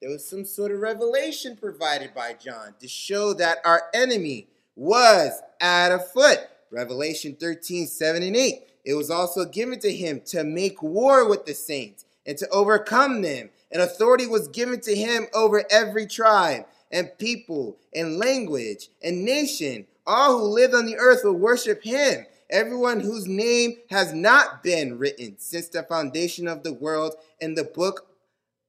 there 0.02 0.12
was 0.12 0.28
some 0.28 0.46
sort 0.46 0.72
of 0.72 0.80
revelation 0.80 1.56
provided 1.56 2.14
by 2.14 2.34
John 2.34 2.76
to 2.80 2.88
show 2.88 3.34
that 3.34 3.60
our 3.66 3.84
enemy 3.94 4.48
was 4.76 5.42
at 5.60 5.92
a 5.92 6.00
foot. 6.00 6.40
Revelation 6.72 7.36
13, 7.40 7.88
7 7.88 8.24
and 8.24 8.36
8. 8.36 8.64
It 8.86 8.94
was 8.94 9.10
also 9.10 9.46
given 9.46 9.80
to 9.80 9.92
him 9.92 10.22
to 10.28 10.44
make 10.44 10.82
war 10.82 11.28
with 11.28 11.46
the 11.46 11.54
saints 11.54 12.06
and 12.28 12.38
to 12.38 12.50
overcome 12.50 13.22
them. 13.22 13.50
And 13.72 13.82
authority 13.82 14.28
was 14.28 14.48
given 14.50 14.80
to 14.82 14.96
him 14.96 15.26
over 15.34 15.64
every 15.72 16.06
tribe 16.06 16.66
and 16.92 17.18
people 17.18 17.78
and 17.96 18.18
language 18.18 18.90
and 19.02 19.26
nation. 19.26 19.88
All 20.06 20.38
who 20.38 20.46
lived 20.46 20.76
on 20.76 20.86
the 20.86 20.98
earth 20.98 21.22
will 21.24 21.34
worship 21.34 21.84
him 21.84 22.26
everyone 22.50 23.00
whose 23.00 23.28
name 23.28 23.76
has 23.90 24.14
not 24.14 24.64
been 24.64 24.98
written 24.98 25.36
since 25.38 25.68
the 25.70 25.84
foundation 25.84 26.48
of 26.48 26.64
the 26.64 26.74
world 26.74 27.14
in 27.40 27.54
the 27.56 27.64
book 27.64 28.08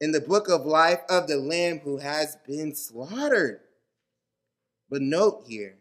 in 0.00 0.12
the 0.12 0.20
book 0.20 0.48
of 0.48 0.64
life 0.64 1.00
of 1.08 1.26
the 1.26 1.36
lamb 1.36 1.80
who 1.80 1.98
has 1.98 2.36
been 2.46 2.74
slaughtered 2.74 3.60
but 4.90 5.00
note 5.00 5.44
here 5.46 5.76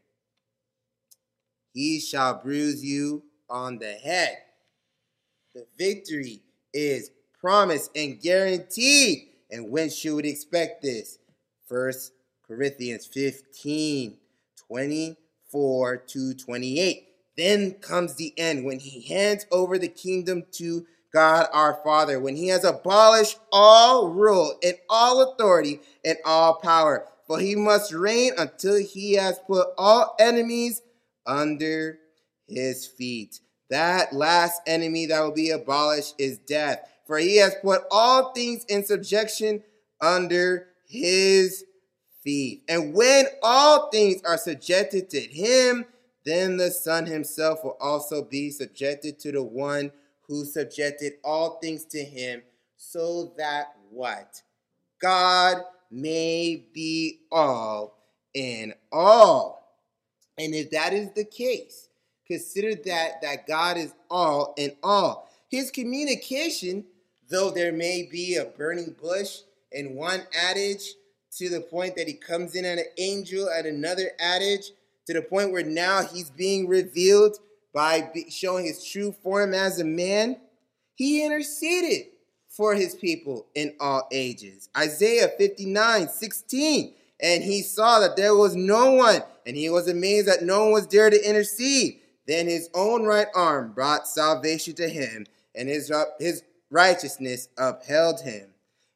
he 1.74 2.00
shall 2.00 2.42
bruise 2.42 2.84
you 2.84 3.24
on 3.50 3.80
the 3.80 3.94
head 3.94 4.38
the 5.56 5.66
victory 5.78 6.42
is 6.74 7.10
promised 7.40 7.92
and 7.96 8.22
guaranteed 8.22 9.30
and 9.52 9.70
when 9.70 9.90
should 9.90 10.16
we 10.16 10.30
expect 10.30 10.82
this 10.82 11.20
first 11.68 12.12
corinthians 12.46 13.06
15 13.06 14.18
24 14.68 15.98
to 15.98 16.34
28 16.34 17.08
then 17.38 17.74
comes 17.74 18.16
the 18.16 18.34
end 18.38 18.66
when 18.66 18.80
he 18.80 19.02
hands 19.02 19.46
over 19.52 19.78
the 19.78 19.88
kingdom 19.88 20.44
to 20.54 20.86
God 21.14 21.48
our 21.54 21.80
Father, 21.84 22.20
when 22.20 22.36
he 22.36 22.48
has 22.50 22.64
abolished 22.64 23.40
all 23.52 24.10
rule 24.10 24.54
and 24.64 24.76
all 24.90 25.22
authority 25.22 25.80
and 26.04 26.18
all 26.26 26.56
power. 26.56 27.08
For 27.28 27.40
he 27.40 27.56
must 27.56 27.94
reign 27.94 28.34
until 28.38 28.78
he 28.78 29.14
has 29.14 29.40
put 29.40 29.68
all 29.78 30.16
enemies 30.20 30.82
under 31.26 32.00
his 32.48 32.86
feet. 32.86 33.40
That 33.70 34.14
last 34.14 34.62
enemy 34.66 35.08
that 35.08 35.22
will 35.22 35.34
be 35.34 35.50
abolished 35.52 36.16
is 36.18 36.38
death. 36.38 36.90
For 37.08 37.18
he 37.18 37.38
has 37.38 37.56
put 37.62 37.84
all 37.90 38.34
things 38.34 38.66
in 38.66 38.86
subjection 38.86 39.64
under 40.02 40.68
his 40.86 41.64
feet. 42.24 42.64
And 42.68 42.94
when 42.94 43.26
all 43.42 43.90
things 43.90 44.22
are 44.24 44.38
subjected 44.38 45.10
to 45.12 45.20
him, 45.20 45.86
then 46.26 46.58
the 46.58 46.70
Son 46.70 47.06
himself 47.06 47.64
will 47.64 47.78
also 47.80 48.22
be 48.22 48.52
subjected 48.52 49.18
to 49.20 49.32
the 49.32 49.42
one 49.42 49.92
who 50.28 50.44
subjected 50.44 51.14
all 51.24 51.58
things 51.60 51.86
to 51.86 52.04
him, 52.04 52.44
so 52.76 53.34
that 53.38 53.68
what? 53.90 54.42
God 55.02 55.58
may 55.90 56.66
be 56.74 57.22
all 57.32 57.98
in 58.34 58.74
all. 58.92 59.78
And 60.38 60.54
if 60.54 60.70
that 60.72 60.92
is 60.92 61.12
the 61.14 61.24
case, 61.24 61.88
consider 62.28 62.76
that 62.76 63.22
that 63.22 63.48
God 63.48 63.78
is 63.78 63.94
all 64.10 64.54
in 64.58 64.76
all. 64.84 65.30
His 65.50 65.72
communication, 65.72 66.84
though 67.30 67.50
there 67.52 67.72
may 67.72 68.08
be 68.10 68.36
a 68.36 68.46
burning 68.46 68.96
bush 69.02 69.40
in 69.72 69.96
one 69.96 70.22
adage, 70.34 70.94
to 71.38 71.50
the 71.50 71.62
point 71.62 71.96
that 71.96 72.08
he 72.08 72.14
comes 72.14 72.56
in 72.56 72.66
an 72.66 72.80
angel 72.98 73.50
at 73.50 73.66
another 73.66 74.12
adage, 74.20 74.72
to 75.06 75.14
the 75.14 75.22
point 75.22 75.52
where 75.52 75.64
now 75.64 76.04
he's 76.04 76.30
being 76.30 76.68
revealed 76.68 77.38
by 77.74 78.10
showing 78.30 78.66
his 78.66 78.84
true 78.84 79.12
form 79.24 79.54
as 79.54 79.80
a 79.80 79.84
man. 79.84 80.38
He 80.96 81.24
interceded 81.24 82.08
for 82.48 82.74
his 82.74 82.96
people 82.96 83.46
in 83.54 83.76
all 83.80 84.08
ages. 84.12 84.70
Isaiah 84.76 85.30
59 85.38 86.10
16. 86.10 86.94
And 87.20 87.44
he 87.44 87.62
saw 87.62 88.00
that 88.00 88.16
there 88.16 88.36
was 88.36 88.56
no 88.56 88.92
one, 88.94 89.24
and 89.46 89.56
he 89.56 89.70
was 89.70 89.88
amazed 89.88 90.28
that 90.28 90.44
no 90.44 90.64
one 90.64 90.72
was 90.72 90.88
there 90.88 91.10
to 91.10 91.30
intercede. 91.30 92.00
Then 92.28 92.48
his 92.48 92.70
own 92.74 93.04
right 93.04 93.28
arm 93.34 93.74
brought 93.74 94.08
salvation 94.08 94.76
to 94.76 94.88
him, 94.88 95.26
and 95.56 95.68
his, 95.68 95.92
his 96.20 96.44
righteousness 96.70 97.50
upheld 97.58 98.22
him. 98.22 98.50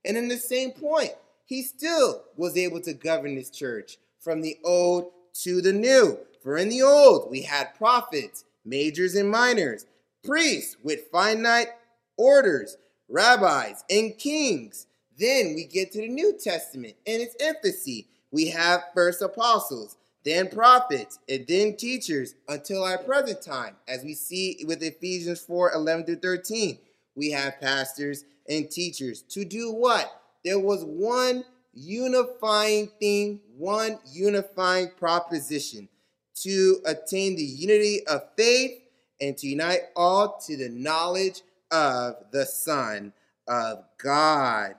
And 0.05 0.17
in 0.17 0.27
the 0.27 0.37
same 0.37 0.71
point, 0.71 1.11
he 1.45 1.61
still 1.61 2.23
was 2.37 2.57
able 2.57 2.81
to 2.81 2.93
govern 2.93 3.35
his 3.35 3.49
church 3.49 3.97
from 4.19 4.41
the 4.41 4.57
old 4.63 5.11
to 5.43 5.61
the 5.61 5.73
new. 5.73 6.17
For 6.43 6.57
in 6.57 6.69
the 6.69 6.81
old, 6.81 7.29
we 7.29 7.43
had 7.43 7.75
prophets, 7.75 8.45
majors 8.65 9.15
and 9.15 9.29
minors, 9.29 9.85
priests 10.23 10.77
with 10.83 11.09
finite 11.11 11.69
orders, 12.17 12.77
rabbis, 13.09 13.83
and 13.89 14.17
kings. 14.17 14.87
Then 15.17 15.53
we 15.55 15.65
get 15.65 15.91
to 15.91 16.01
the 16.01 16.07
New 16.07 16.37
Testament 16.37 16.95
and 17.05 17.21
its 17.21 17.35
infancy. 17.41 18.07
We 18.31 18.47
have 18.47 18.85
first 18.93 19.21
apostles, 19.21 19.97
then 20.23 20.49
prophets, 20.49 21.19
and 21.27 21.45
then 21.47 21.75
teachers 21.75 22.35
until 22.47 22.83
our 22.83 22.97
present 22.97 23.41
time, 23.41 23.75
as 23.87 24.03
we 24.03 24.13
see 24.13 24.63
with 24.65 24.81
Ephesians 24.81 25.41
4 25.41 25.73
11 25.73 26.05
through 26.05 26.19
13. 26.19 26.79
We 27.15 27.31
have 27.31 27.59
pastors 27.59 28.25
and 28.47 28.69
teachers 28.69 29.21
to 29.23 29.45
do 29.45 29.71
what? 29.71 30.21
there 30.43 30.59
was 30.59 30.83
one 30.83 31.45
unifying 31.73 32.89
thing, 32.99 33.41
one 33.57 33.99
unifying 34.11 34.91
proposition 34.97 35.87
to 36.35 36.79
attain 36.85 37.35
the 37.35 37.43
unity 37.43 38.05
of 38.07 38.23
faith 38.35 38.81
and 39.19 39.37
to 39.37 39.47
unite 39.47 39.81
all 39.95 40.39
to 40.47 40.57
the 40.57 40.69
knowledge 40.69 41.41
of 41.71 42.15
the 42.31 42.45
Son 42.45 43.13
of 43.47 43.83
God. 44.01 44.75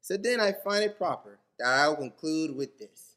So 0.00 0.16
then 0.16 0.40
I 0.40 0.52
find 0.52 0.84
it 0.84 0.98
proper 0.98 1.38
that 1.58 1.68
I 1.68 1.88
will 1.88 1.96
conclude 1.96 2.56
with 2.56 2.78
this. 2.78 3.16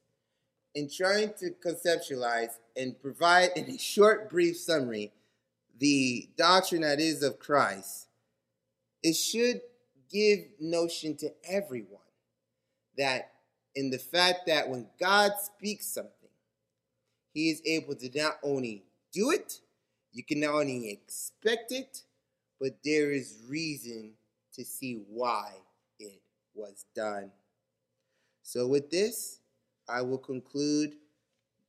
In 0.75 0.89
trying 0.89 1.33
to 1.39 1.51
conceptualize 1.63 2.57
and 2.75 2.99
provide 3.01 3.49
in 3.55 3.65
a 3.69 3.77
short, 3.77 4.29
brief 4.29 4.57
summary 4.57 5.11
the 5.83 6.29
doctrine 6.37 6.83
that 6.83 7.01
is 7.01 7.23
of 7.23 7.39
Christ, 7.39 8.07
it 9.03 9.17
should 9.17 9.59
give 10.09 10.39
notion 10.57 11.17
to 11.17 11.29
everyone 11.43 11.99
that 12.97 13.33
in 13.75 13.89
the 13.89 13.97
fact 13.97 14.47
that 14.47 14.69
when 14.69 14.87
God 14.97 15.33
speaks 15.43 15.85
something, 15.85 16.13
he 17.33 17.49
is 17.49 17.61
able 17.65 17.95
to 17.95 18.09
not 18.17 18.37
only 18.43 18.83
do 19.11 19.31
it, 19.31 19.59
you 20.13 20.23
can 20.23 20.39
not 20.39 20.53
only 20.53 20.89
expect 20.89 21.73
it, 21.73 22.03
but 22.61 22.77
there 22.85 23.11
is 23.11 23.41
reason 23.49 24.11
to 24.53 24.63
see 24.63 25.01
why 25.09 25.51
it 25.99 26.21
was 26.55 26.85
done. 26.95 27.29
So, 28.41 28.67
with 28.67 28.89
this, 28.89 29.41
I 29.89 30.01
will 30.01 30.17
conclude 30.17 30.95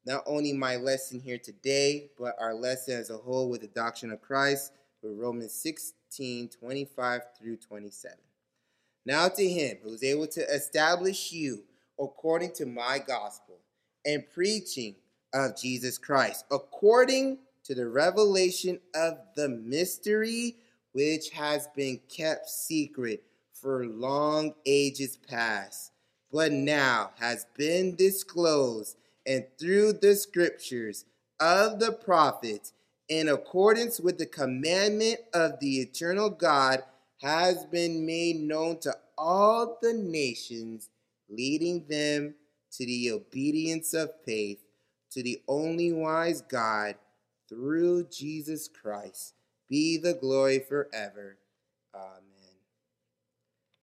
not 0.07 0.23
only 0.27 0.53
my 0.53 0.77
lesson 0.77 1.21
here 1.21 1.39
today, 1.39 2.11
but 2.19 2.37
our 2.39 2.55
lesson 2.55 2.99
as 2.99 3.11
a 3.11 3.17
whole 3.17 3.49
with 3.49 3.63
the 3.63 3.69
doctrine 3.69 4.13
of 4.13 4.21
Christ 4.21 4.73
with 5.03 5.19
Romans 5.19 5.55
16 5.55 6.49
25 6.49 7.23
through 7.39 7.57
27. 7.57 8.17
Now 9.07 9.29
to 9.29 9.49
him 9.49 9.79
who 9.83 9.93
is 9.93 10.03
able 10.03 10.27
to 10.29 10.43
establish 10.53 11.33
you 11.33 11.65
according 11.99 12.53
to 12.55 12.67
my 12.67 12.99
gospel 12.99 13.59
and 14.05 14.25
preaching 14.33 14.97
of 15.33 15.57
Jesus 15.57 15.99
Christ, 15.99 16.45
according 16.51 17.39
to 17.65 17.75
the 17.75 17.89
revelation 17.89 18.79
of 18.95 19.19
the 19.37 19.49
mystery 19.49 20.57
which 20.93 21.31
has 21.31 21.69
been 21.75 22.01
kept 22.09 22.49
secret 22.49 23.25
for 23.53 23.87
long 23.87 24.55
ages 24.67 25.17
past, 25.17 25.93
but 26.31 26.53
now 26.53 27.11
has 27.19 27.47
been 27.57 27.97
disclosed 27.97 28.97
and 29.27 29.45
through 29.59 29.95
the 29.95 30.15
scriptures 30.15 31.05
of 31.41 31.81
the 31.81 31.93
prophets 31.93 32.73
in 33.09 33.29
accordance 33.29 34.01
with 34.01 34.19
the 34.19 34.27
commandment 34.27 35.21
of 35.33 35.61
the 35.61 35.81
eternal 35.81 36.31
God 36.31 36.83
has 37.21 37.65
been 37.67 38.05
made 38.05 38.37
known 38.37 38.79
to 38.81 38.95
all 39.17 39.79
the 39.81 39.93
nations, 39.93 40.89
leading 41.29 41.87
them 41.89 42.35
to 42.73 42.87
the 42.87 43.13
obedience 43.13 43.95
of 43.95 44.11
faith 44.25 44.59
to 45.11 45.23
the 45.23 45.41
only 45.47 45.93
wise 45.93 46.43
God 46.43 46.97
through 47.49 48.09
Jesus 48.11 48.69
Christ. 48.69 49.35
Be 49.69 49.97
the 49.97 50.15
glory 50.15 50.59
forever. 50.59 51.39
Amen. 51.95 52.34